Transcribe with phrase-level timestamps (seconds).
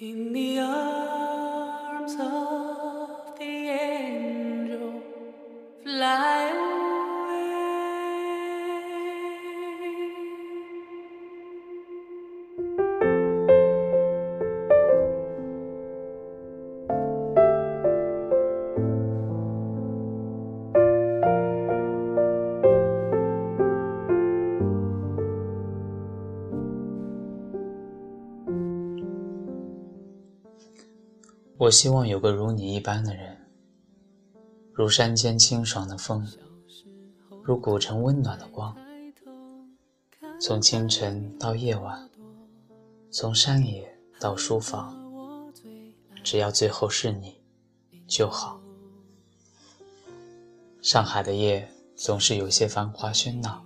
[0.00, 2.63] In the arms of
[31.56, 33.38] 我希望有个如你一般的人，
[34.72, 36.26] 如山间清爽的风，
[37.44, 38.76] 如古城温暖的光。
[40.40, 42.10] 从清晨到夜晚，
[43.08, 45.52] 从山野到书房，
[46.24, 47.40] 只要最后是你
[48.08, 48.60] 就好。
[50.82, 53.64] 上海的夜总是有些繁华喧闹，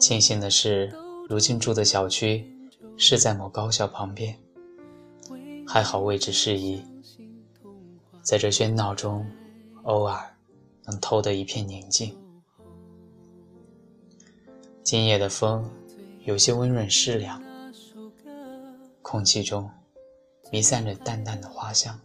[0.00, 0.92] 庆幸的是，
[1.28, 2.44] 如今住的小区
[2.96, 4.36] 是在某高校旁边。
[5.72, 6.82] 还好位置适宜，
[8.22, 9.24] 在这喧闹中，
[9.84, 10.20] 偶尔
[10.84, 12.12] 能偷得一片宁静。
[14.82, 15.70] 今夜的风
[16.24, 17.40] 有些温润湿凉，
[19.00, 19.70] 空气中
[20.50, 21.96] 弥散着淡淡的花香。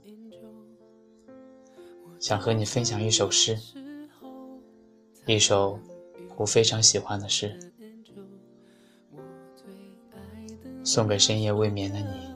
[2.20, 3.60] 想和你分享一首诗，
[5.26, 5.80] 一首
[6.38, 7.74] 我非常喜欢的诗，
[10.84, 12.35] 送给深夜未眠的你。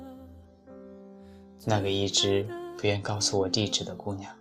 [1.66, 4.36] 那个一直不愿告诉我地址的姑娘。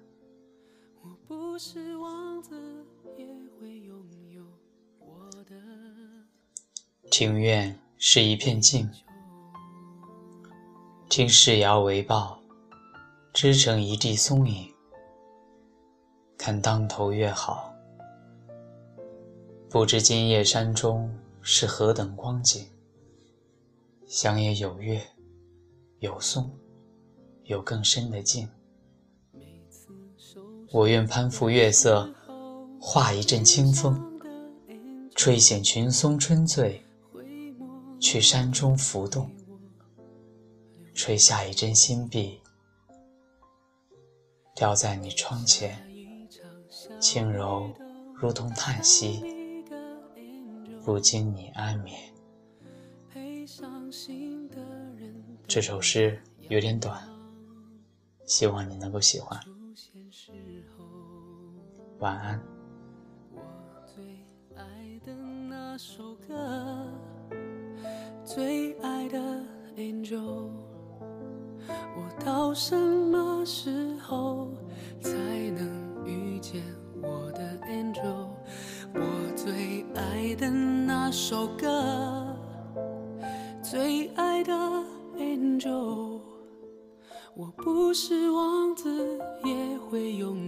[7.10, 8.88] 庭院是一片静，
[11.08, 12.40] 听世摇为报，
[13.32, 14.72] 织成一地松影。
[16.36, 17.74] 看当头月好，
[19.68, 22.68] 不知今夜山中是何等光景。
[24.06, 25.02] 想也有月，
[25.98, 26.48] 有松。
[27.48, 28.46] 有更深的静，
[30.70, 32.14] 我愿攀附月色，
[32.78, 33.98] 画一阵清风，
[35.16, 36.84] 吹醒群松春醉，
[37.98, 39.30] 去山中浮动，
[40.92, 42.38] 吹下一针新碧，
[44.54, 45.74] 掉在你窗前，
[47.00, 47.70] 轻柔
[48.14, 49.24] 如同叹息，
[50.84, 51.98] 不惊你安眠。
[55.46, 57.17] 这首诗有点短。
[58.28, 59.40] 希望你能够喜欢。
[61.98, 62.38] 晚安。
[63.34, 63.40] 我
[63.86, 64.04] 最
[64.54, 65.14] 爱的
[65.48, 66.86] 那首歌，
[68.22, 69.18] 最爱的
[69.76, 70.50] Angel，
[71.66, 74.52] 我到什么时候
[75.00, 75.10] 才
[75.52, 76.62] 能遇见
[77.02, 78.28] 我的 Angel？
[78.92, 82.36] 我最爱的那首歌，
[83.62, 84.52] 最爱的。
[87.88, 90.47] 不是王子，也会拥。